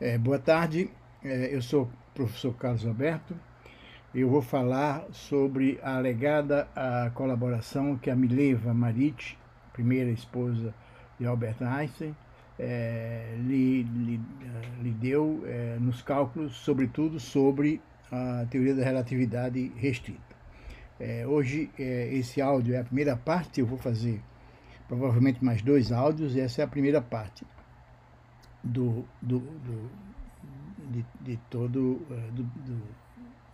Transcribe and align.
É, 0.00 0.16
boa 0.16 0.38
tarde, 0.38 0.88
é, 1.24 1.52
eu 1.52 1.60
sou 1.60 1.82
o 1.82 1.90
professor 2.14 2.54
Carlos 2.54 2.86
Alberto. 2.86 3.34
Eu 4.14 4.30
vou 4.30 4.40
falar 4.40 5.04
sobre 5.10 5.80
a 5.82 5.96
alegada 5.96 6.68
a 6.76 7.10
colaboração 7.10 7.96
que 7.96 8.08
a 8.08 8.14
Mileva 8.14 8.72
Marit, 8.72 9.36
primeira 9.72 10.08
esposa 10.08 10.72
de 11.18 11.26
Albert 11.26 11.56
Einstein, 11.60 12.14
é, 12.56 13.34
lhe, 13.38 13.82
lhe, 13.82 14.20
lhe, 14.82 14.90
deu 14.92 15.42
é, 15.44 15.78
nos 15.80 16.00
cálculos, 16.00 16.54
sobretudo 16.54 17.18
sobre 17.18 17.82
a 18.12 18.46
teoria 18.48 18.76
da 18.76 18.84
relatividade 18.84 19.72
restrita. 19.74 20.36
É, 21.00 21.26
hoje, 21.26 21.72
é, 21.76 22.14
esse 22.14 22.40
áudio 22.40 22.76
é 22.76 22.78
a 22.78 22.84
primeira 22.84 23.16
parte, 23.16 23.58
eu 23.58 23.66
vou 23.66 23.78
fazer 23.78 24.20
provavelmente 24.86 25.44
mais 25.44 25.60
dois 25.60 25.90
áudios, 25.90 26.36
e 26.36 26.40
essa 26.40 26.62
é 26.62 26.64
a 26.64 26.68
primeira 26.68 27.02
parte 27.02 27.44
do, 28.62 29.04
do, 29.20 29.38
do 29.40 29.90
de, 30.90 31.04
de, 31.20 31.36
todo 31.50 32.06
uh, 32.10 32.32
do, 32.32 32.42
do, 32.42 32.82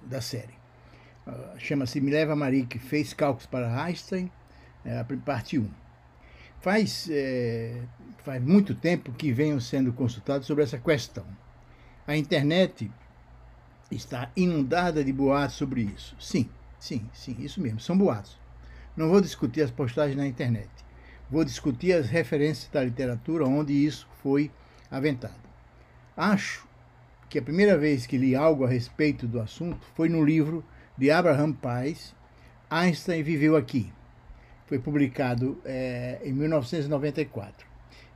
da 0.03 0.21
série. 0.21 0.55
Uh, 1.27 1.59
Chama-se 1.59 2.01
Me 2.01 2.11
Leva 2.11 2.37
Marie, 2.37 2.67
que 2.67 2.79
fez 2.79 3.13
cálculos 3.13 3.47
para 3.47 3.83
Einstein, 3.83 4.31
é 4.85 4.99
a 4.99 5.05
parte 5.05 5.59
1. 5.59 5.69
Faz, 6.61 7.09
é, 7.11 7.83
faz 8.19 8.43
muito 8.43 8.75
tempo 8.75 9.13
que 9.13 9.33
venham 9.33 9.61
sendo 9.61 9.93
consultados 9.93 10.47
sobre 10.47 10.65
essa 10.65 10.79
questão. 10.79 11.27
A 12.07 12.17
internet 12.17 12.91
está 13.91 14.31
inundada 14.35 15.05
de 15.05 15.13
boatos 15.13 15.57
sobre 15.57 15.83
isso. 15.83 16.17
Sim, 16.19 16.49
sim, 16.79 17.07
sim, 17.13 17.37
isso 17.39 17.61
mesmo, 17.61 17.81
são 17.81 17.97
boatos. 17.97 18.39
Não 18.97 19.09
vou 19.09 19.21
discutir 19.21 19.63
as 19.63 19.71
postagens 19.71 20.17
na 20.17 20.27
internet. 20.27 20.71
Vou 21.31 21.45
discutir 21.45 21.93
as 21.93 22.09
referências 22.09 22.71
da 22.71 22.85
literatura 22.85 23.47
onde 23.47 23.73
isso 23.73 24.09
foi 24.23 24.51
aventado. 24.97 25.35
Acho 26.17 26.67
que 27.29 27.39
a 27.39 27.43
primeira 27.43 27.77
vez 27.77 28.07
que 28.07 28.17
li 28.17 28.35
algo 28.35 28.65
a 28.65 28.69
respeito 28.69 29.27
do 29.27 29.41
assunto 29.41 29.85
foi 29.95 30.09
no 30.09 30.25
livro 30.25 30.65
de 30.97 31.11
Abraham 31.11 31.53
Pais, 31.53 32.15
Einstein 32.71 33.23
Viveu 33.23 33.57
Aqui. 33.57 33.93
Foi 34.67 34.79
publicado 34.79 35.59
é, 35.65 36.21
em 36.25 36.33
1994. 36.33 37.67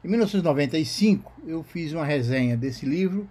Em 0.05 0.09
1995, 0.09 1.33
eu 1.47 1.63
fiz 1.63 1.93
uma 1.93 2.05
resenha 2.05 2.57
desse 2.57 2.87
livro 2.87 3.29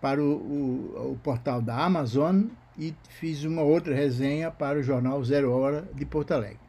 para 0.00 0.22
o, 0.22 0.32
o, 0.32 1.12
o 1.12 1.20
portal 1.22 1.62
da 1.62 1.76
Amazon 1.76 2.44
e 2.78 2.94
fiz 3.08 3.44
uma 3.44 3.62
outra 3.62 3.94
resenha 3.94 4.50
para 4.50 4.78
o 4.78 4.82
jornal 4.82 5.24
Zero 5.24 5.50
Hora 5.52 5.88
de 5.94 6.04
Porto 6.04 6.32
Alegre. 6.32 6.60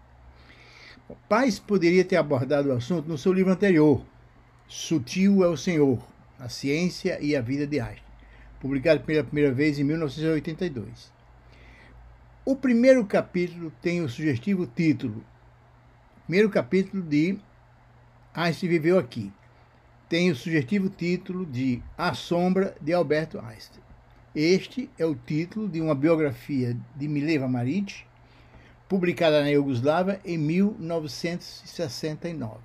Pais 1.28 1.60
poderia 1.60 2.06
ter 2.06 2.16
abordado 2.16 2.70
o 2.70 2.74
assunto 2.74 3.08
no 3.08 3.18
seu 3.18 3.34
livro 3.34 3.52
anterior, 3.52 4.02
Sutil 4.68 5.44
é 5.44 5.48
o 5.50 5.58
Senhor, 5.58 6.00
a 6.42 6.50
Ciência 6.50 7.18
e 7.22 7.34
a 7.36 7.42
Vida 7.42 7.68
de 7.68 7.80
Einstein, 7.80 8.02
publicado 8.60 9.02
pela 9.02 9.24
primeira 9.24 9.54
vez 9.54 9.78
em 9.78 9.84
1982. 9.84 11.14
O 12.44 12.56
primeiro 12.56 13.06
capítulo 13.06 13.72
tem 13.80 14.02
o 14.02 14.10
sugestivo 14.10 14.66
título, 14.66 15.24
primeiro 16.26 16.50
capítulo 16.50 17.04
de 17.04 17.38
Einstein 18.34 18.70
Viveu 18.70 18.98
Aqui, 18.98 19.32
tem 20.10 20.32
o 20.32 20.36
sugestivo 20.36 20.90
título 20.90 21.46
de 21.46 21.80
A 21.96 22.16
Sombra 22.16 22.76
de 22.82 22.92
Alberto 22.92 23.40
Einstein. 23.40 23.84
Este 24.34 24.90
é 24.98 25.06
o 25.06 25.14
título 25.14 25.70
de 25.70 25.80
uma 25.80 25.94
biografia 25.94 26.76
de 26.96 27.08
Mileva 27.08 27.48
Maric, 27.48 28.04
publicada 28.90 29.42
na 29.42 29.50
Iugoslávia 29.50 30.20
em 30.26 30.40
1969. 30.40 32.58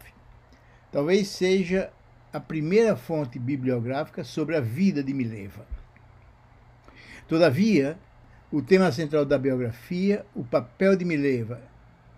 Talvez 0.90 1.28
seja 1.28 1.92
a 2.36 2.40
primeira 2.40 2.94
fonte 2.94 3.38
bibliográfica 3.38 4.22
sobre 4.22 4.54
a 4.54 4.60
vida 4.60 5.02
de 5.02 5.14
Mileva. 5.14 5.66
Todavia, 7.26 7.98
o 8.52 8.60
tema 8.60 8.92
central 8.92 9.24
da 9.24 9.38
biografia, 9.38 10.26
o 10.34 10.44
papel 10.44 10.94
de 10.96 11.04
Mileva 11.06 11.62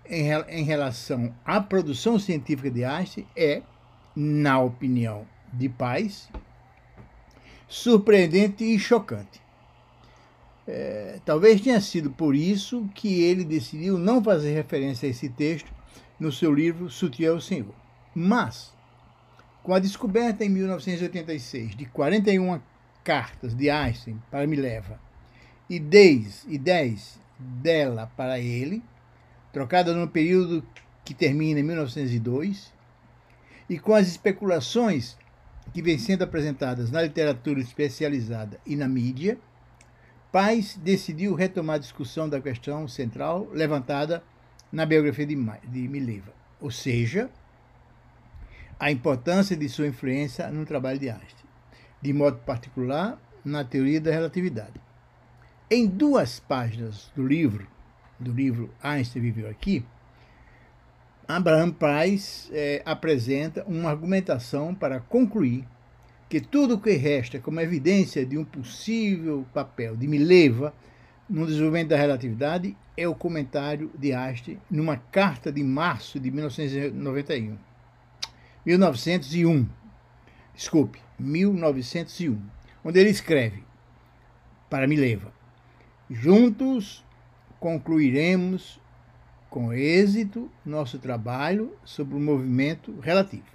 em, 0.05 0.29
em 0.49 0.65
relação 0.65 1.33
à 1.45 1.61
produção 1.61 2.19
científica 2.19 2.69
de 2.69 2.85
Einstein, 2.85 3.29
é, 3.37 3.63
na 4.17 4.61
opinião 4.61 5.25
de 5.53 5.69
Paz, 5.69 6.29
surpreendente 7.69 8.65
e 8.65 8.77
chocante. 8.77 9.41
É, 10.67 11.21
talvez 11.25 11.61
tenha 11.61 11.81
sido 11.81 12.11
por 12.11 12.35
isso 12.35 12.91
que 12.93 13.23
ele 13.23 13.45
decidiu 13.45 13.97
não 13.97 14.23
fazer 14.23 14.53
referência 14.53 15.07
a 15.07 15.11
esse 15.11 15.29
texto 15.29 15.73
no 16.19 16.33
seu 16.33 16.53
livro 16.53 16.91
Sutiã 16.91 17.31
ao 17.31 17.41
Senhor. 17.41 17.73
Mas, 18.13 18.77
com 19.69 19.75
a 19.75 19.79
descoberta 19.79 20.47
em 20.47 20.49
1986 20.49 21.77
de 21.77 21.85
41 21.85 22.59
cartas 23.05 23.55
de 23.55 23.69
Einstein 23.69 24.19
para 24.31 24.47
Mileva 24.47 24.99
e 25.69 25.79
10, 25.79 26.47
e 26.49 26.57
10 26.57 27.21
dela 27.39 28.11
para 28.17 28.39
ele, 28.39 28.83
trocada 29.53 29.93
no 29.93 30.09
período 30.09 30.65
que 31.05 31.13
termina 31.13 31.61
em 31.61 31.63
1902, 31.63 32.73
e 33.69 33.79
com 33.79 33.93
as 33.93 34.09
especulações 34.09 35.19
que 35.75 35.83
vêm 35.83 35.99
sendo 35.99 36.25
apresentadas 36.25 36.91
na 36.91 37.03
literatura 37.03 37.61
especializada 37.61 38.59
e 38.65 38.75
na 38.75 38.89
mídia, 38.89 39.37
Paz 40.33 40.79
decidiu 40.83 41.35
retomar 41.35 41.77
a 41.77 41.81
discussão 41.81 42.27
da 42.27 42.41
questão 42.41 42.89
central 42.89 43.47
levantada 43.53 44.25
na 44.73 44.87
biografia 44.87 45.27
de, 45.27 45.37
de 45.37 45.89
Mileva, 45.89 46.33
ou 46.59 46.71
seja, 46.71 47.29
a 48.79 48.91
importância 48.91 49.57
de 49.57 49.69
sua 49.69 49.89
influência 49.89 50.49
no 50.49 50.65
trabalho 50.65 50.99
de 50.99 51.11
Einstein, 51.11 51.49
de 52.01 52.13
modo 52.13 52.39
particular 52.39 53.21
na 53.45 53.65
teoria 53.65 54.01
da 54.01 54.11
relatividade. 54.11 54.81
Em 55.71 55.87
duas 55.87 56.39
páginas 56.39 57.11
do 57.15 57.27
livro, 57.27 57.67
do 58.19 58.33
livro 58.33 58.73
Einstein 58.83 59.23
Viveu 59.23 59.51
Aqui, 59.51 59.85
Abraham 61.27 61.73
Price 61.73 62.49
é, 62.53 62.83
apresenta 62.87 63.65
uma 63.67 63.91
argumentação 63.91 64.75
para 64.75 65.01
concluir 65.01 65.67
que 66.29 66.41
tudo 66.41 66.75
o 66.75 66.81
que 66.81 66.93
resta 66.93 67.39
como 67.39 67.61
evidência 67.61 68.25
de 68.25 68.39
um 68.39 68.45
possível 68.45 69.45
papel 69.53 69.97
de 69.97 70.07
Mileva 70.07 70.73
no 71.29 71.47
desenvolvimento 71.47 71.89
da 71.89 71.97
relatividade 71.97 72.77
é 72.97 73.07
o 73.07 73.15
comentário 73.15 73.91
de 73.99 74.13
Einstein 74.13 74.59
numa 74.71 74.97
carta 74.97 75.53
de 75.53 75.63
março 75.63 76.19
de 76.19 76.31
1991. 76.31 77.68
1901. 78.77 79.67
Desculpe, 80.55 81.01
1901, 81.19 82.39
onde 82.85 83.01
ele 83.01 83.09
escreve 83.09 83.65
para 84.69 84.87
Mileva: 84.87 85.33
Juntos 86.11 87.03
concluiremos 87.59 88.79
com 89.49 89.73
êxito 89.73 90.51
nosso 90.67 90.99
trabalho 90.99 91.75
sobre 91.83 92.15
o 92.15 92.21
movimento 92.21 93.01
relativo. 93.01 93.47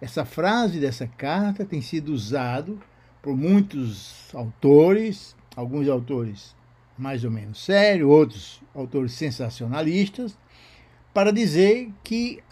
Essa 0.00 0.24
frase 0.24 0.80
dessa 0.80 1.06
carta 1.06 1.66
tem 1.66 1.82
sido 1.82 2.10
usado 2.10 2.80
por 3.20 3.36
muitos 3.36 4.34
autores, 4.34 5.36
alguns 5.54 5.86
autores 5.86 6.56
mais 6.96 7.24
ou 7.24 7.30
menos 7.30 7.62
sérios, 7.62 8.08
outros 8.08 8.62
autores 8.74 9.12
sensacionalistas, 9.12 10.38
para 11.12 11.30
dizer 11.30 11.92
que 12.02 12.42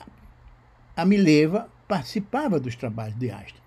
a 0.94 1.06
Mileva 1.06 1.70
participava 1.88 2.60
dos 2.60 2.76
trabalhos 2.76 3.18
de 3.18 3.30
Einstein. 3.30 3.62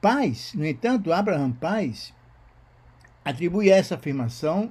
Paz, 0.00 0.54
no 0.54 0.64
entanto, 0.64 1.12
Abraham 1.12 1.52
Paz 1.52 2.14
atribui 3.24 3.68
essa 3.68 3.96
afirmação 3.96 4.70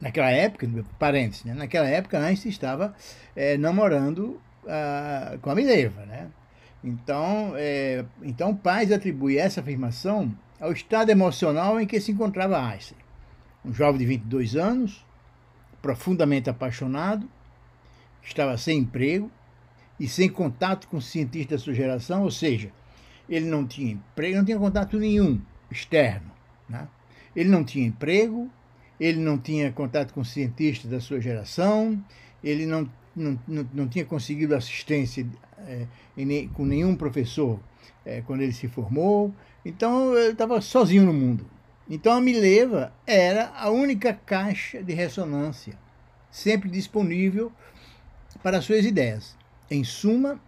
naquela 0.00 0.30
época, 0.30 0.68
parênteses, 0.98 1.44
né? 1.44 1.54
naquela 1.54 1.88
época 1.88 2.18
Einstein 2.18 2.50
estava 2.50 2.94
é, 3.34 3.56
namorando 3.56 4.40
uh, 4.64 5.38
com 5.40 5.50
a 5.50 5.54
Mileva, 5.54 6.04
né? 6.04 6.28
Então, 6.82 7.54
é, 7.56 8.04
então 8.22 8.54
Paz 8.54 8.92
atribui 8.92 9.38
essa 9.38 9.60
afirmação 9.60 10.36
ao 10.60 10.72
estado 10.72 11.10
emocional 11.10 11.80
em 11.80 11.86
que 11.86 12.00
se 12.00 12.12
encontrava 12.12 12.62
Einstein. 12.62 12.98
Um 13.64 13.72
jovem 13.72 13.98
de 13.98 14.06
22 14.06 14.54
anos, 14.54 15.04
profundamente 15.80 16.50
apaixonado, 16.50 17.28
estava 18.22 18.58
sem 18.58 18.78
emprego 18.78 19.30
e 19.98 20.08
sem 20.08 20.28
contato 20.28 20.88
com 20.88 21.00
cientistas 21.00 21.60
da 21.60 21.64
sua 21.64 21.74
geração, 21.74 22.22
ou 22.22 22.30
seja, 22.30 22.70
ele 23.28 23.46
não 23.46 23.66
tinha 23.66 23.92
emprego, 23.92 24.36
não 24.36 24.44
tinha 24.44 24.58
contato 24.58 24.98
nenhum 24.98 25.40
externo. 25.70 26.30
Né? 26.68 26.86
Ele 27.34 27.48
não 27.48 27.64
tinha 27.64 27.86
emprego, 27.86 28.50
ele 28.98 29.18
não 29.18 29.38
tinha 29.38 29.70
contato 29.72 30.12
com 30.12 30.24
cientistas 30.24 30.90
da 30.90 31.00
sua 31.00 31.20
geração, 31.20 32.02
ele 32.42 32.66
não, 32.66 32.88
não, 33.14 33.38
não, 33.46 33.68
não 33.72 33.88
tinha 33.88 34.04
conseguido 34.04 34.54
assistência 34.54 35.26
é, 35.58 35.86
com 36.52 36.64
nenhum 36.64 36.94
professor 36.94 37.58
é, 38.04 38.20
quando 38.22 38.42
ele 38.42 38.52
se 38.52 38.68
formou. 38.68 39.34
Então, 39.64 40.16
ele 40.16 40.32
estava 40.32 40.60
sozinho 40.60 41.04
no 41.04 41.12
mundo. 41.12 41.46
Então, 41.88 42.16
a 42.16 42.20
Mileva 42.20 42.92
era 43.06 43.52
a 43.56 43.70
única 43.70 44.12
caixa 44.12 44.82
de 44.82 44.92
ressonância 44.92 45.78
sempre 46.30 46.68
disponível 46.68 47.52
para 48.42 48.60
suas 48.60 48.84
ideias. 48.84 49.36
Em 49.70 49.82
suma, 49.82 50.40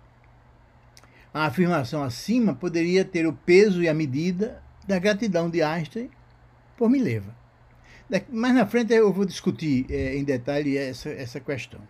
a 1.33 1.47
afirmação 1.47 2.03
acima 2.03 2.55
poderia 2.55 3.05
ter 3.05 3.27
o 3.27 3.33
peso 3.33 3.83
e 3.83 3.89
a 3.89 3.95
medida 3.95 4.63
da 4.87 4.99
gratidão 4.99 5.51
de 5.51 5.63
Einstein 5.63 6.11
por 6.77 6.89
Mileva. 6.89 7.35
Mais 8.31 8.55
na 8.55 8.65
frente 8.67 8.95
eu 8.95 9.13
vou 9.13 9.25
discutir 9.25 9.87
é, 9.91 10.17
em 10.17 10.25
detalhe 10.25 10.77
essa, 10.77 11.11
essa 11.11 11.41
questão. 11.41 11.81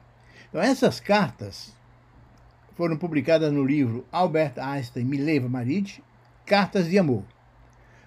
Então, 0.48 0.60
essas 0.60 0.98
cartas 0.98 1.74
foram 2.74 2.96
publicadas 2.96 3.52
no 3.52 3.64
livro 3.64 4.06
Albert 4.10 4.54
Einstein 4.56 5.04
Mileva 5.04 5.48
Marit, 5.48 6.02
Cartas 6.44 6.88
de 6.88 6.98
Amor. 6.98 7.22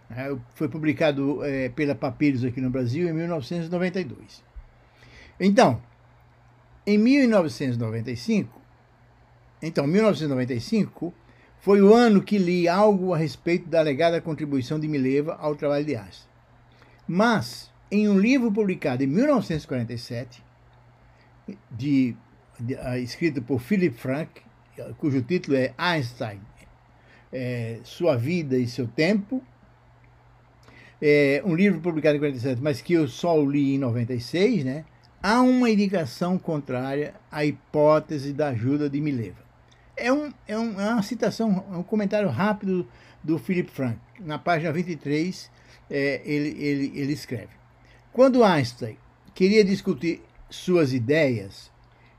É, 0.10 0.36
foi 0.56 0.68
publicado 0.68 1.44
é, 1.46 1.70
pela 1.70 1.94
Papiros 1.94 2.44
aqui 2.44 2.60
no 2.60 2.70
Brasil 2.70 3.08
em 3.08 3.14
1992. 3.14 4.44
Então, 5.40 5.82
em 6.86 6.98
1995, 6.98 8.59
então, 9.62 9.86
1995 9.86 11.14
foi 11.60 11.82
o 11.82 11.94
ano 11.94 12.22
que 12.22 12.38
li 12.38 12.68
algo 12.68 13.14
a 13.14 13.18
respeito 13.18 13.68
da 13.68 13.80
alegada 13.80 14.22
contribuição 14.22 14.80
de 14.80 14.88
Mileva 14.88 15.36
ao 15.36 15.56
trabalho 15.56 15.86
de 15.86 15.96
Einstein. 15.96 16.30
Mas, 17.08 17.70
em 17.92 18.08
um 18.08 18.18
livro 18.18 18.52
publicado 18.52 19.04
em 19.04 19.08
1947, 19.08 20.44
de, 21.72 22.16
de, 22.60 22.76
uh, 22.76 22.98
escrito 22.98 23.42
por 23.42 23.60
Philip 23.60 23.98
Frank, 23.98 24.42
cujo 24.98 25.22
título 25.22 25.58
é 25.58 25.74
Einstein, 25.78 26.40
é, 27.34 27.80
Sua 27.84 28.16
Vida 28.16 28.58
e 28.58 28.68
Seu 28.68 28.88
Tempo, 28.88 29.44
é 31.02 31.42
um 31.46 31.56
livro 31.56 31.82
publicado 31.82 32.16
em 32.16 32.20
47, 32.20 32.62
mas 32.62 32.82
que 32.82 32.94
eu 32.94 33.08
só 33.08 33.42
li 33.42 33.76
em 33.76 33.78
96, 33.78 34.64
né? 34.64 34.86
Há 35.22 35.42
uma 35.42 35.70
indicação 35.70 36.38
contrária 36.38 37.14
à 37.32 37.44
hipótese 37.44 38.32
da 38.32 38.50
ajuda 38.50 38.90
de 38.90 39.02
Mileva. 39.02 39.49
É, 40.00 40.12
um, 40.12 40.32
é, 40.48 40.58
um, 40.58 40.80
é 40.80 40.94
uma 40.94 41.04
citação, 41.04 41.64
é 41.72 41.78
um 41.78 41.84
comentário 41.84 42.30
rápido 42.30 42.88
do 43.24 43.38
Philip 43.38 43.70
Frank. 43.70 44.00
Na 44.20 44.38
página 44.40 44.72
23, 44.72 45.50
é, 45.90 46.22
ele, 46.24 46.50
ele, 46.62 46.92
ele 46.96 47.14
escreve: 47.14 47.50
Quando 48.14 48.44
Einstein 48.44 48.98
queria 49.34 49.64
discutir 49.64 50.22
suas 50.50 50.94
ideias, 50.94 51.72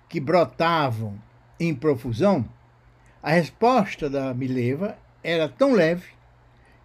que 0.08 0.20
brotavam 0.20 1.20
em 1.58 1.74
profusão, 1.74 2.44
a 3.22 3.30
resposta 3.30 4.10
da 4.10 4.34
Mileva 4.34 4.98
era 5.22 5.48
tão 5.48 5.72
leve 5.72 6.08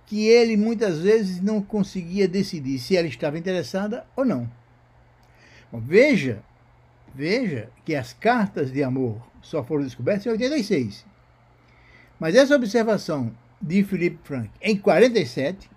que 0.06 0.27
ele 0.27 0.56
muitas 0.56 1.00
vezes 1.00 1.41
não 1.41 1.62
conseguia 1.62 2.27
decidir 2.27 2.77
se 2.77 2.95
ela 2.95 3.07
estava 3.07 3.38
interessada 3.38 4.06
ou 4.15 4.24
não. 4.24 4.50
Bom, 5.71 5.80
veja, 5.80 6.44
veja 7.15 7.69
que 7.85 7.95
as 7.95 8.12
cartas 8.12 8.71
de 8.71 8.83
amor 8.83 9.21
só 9.41 9.63
foram 9.63 9.83
descobertas 9.83 10.25
em 10.25 10.29
86. 10.29 11.06
Mas 12.19 12.35
essa 12.35 12.56
observação 12.56 13.35
de 13.62 13.83
Philippe 13.83 14.19
Frank 14.23 14.50
em 14.62 14.77
47 14.77 15.69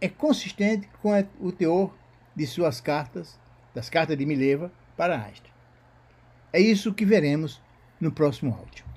é 0.00 0.08
consistente 0.08 0.88
com 1.00 1.12
o 1.38 1.52
teor 1.52 1.94
de 2.34 2.46
suas 2.46 2.80
cartas, 2.80 3.38
das 3.72 3.88
cartas 3.88 4.18
de 4.18 4.26
Mileva 4.26 4.72
para 4.96 5.14
Einstein. 5.14 5.52
É 6.52 6.60
isso 6.60 6.92
que 6.92 7.04
veremos 7.04 7.62
no 8.00 8.10
próximo 8.10 8.52
áudio. 8.52 8.89